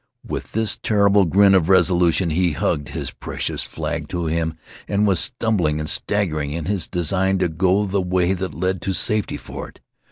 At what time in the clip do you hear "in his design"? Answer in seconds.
6.53-7.37